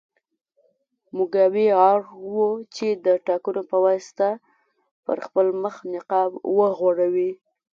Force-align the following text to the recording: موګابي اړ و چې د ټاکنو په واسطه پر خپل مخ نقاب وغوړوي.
موګابي 1.15 1.67
اړ 1.89 1.99
و 2.31 2.35
چې 2.75 2.87
د 3.05 3.07
ټاکنو 3.27 3.61
په 3.69 3.77
واسطه 3.85 4.29
پر 5.05 5.17
خپل 5.25 5.47
مخ 5.61 5.75
نقاب 5.93 6.31
وغوړوي. 6.57 7.31